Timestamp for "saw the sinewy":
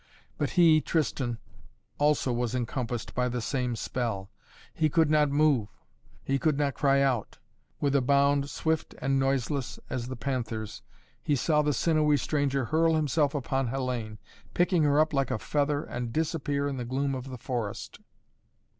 11.35-12.17